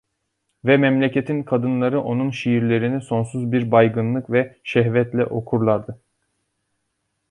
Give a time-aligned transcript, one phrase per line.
[0.65, 6.01] Ve memleketin kadınları onun şiirlerini sonsuz bir baygınlık ve şehvetle okurlardı.